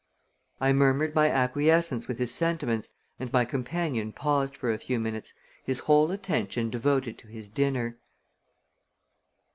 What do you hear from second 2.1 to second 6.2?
his sentiments and my companion paused for a few minutes, his whole